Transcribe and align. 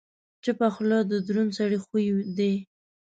چپه 0.43 0.67
خوله، 0.73 0.99
د 1.11 1.13
دروند 1.27 1.51
سړي 1.59 1.77
خوی 1.85 2.05
دی. 2.37 2.53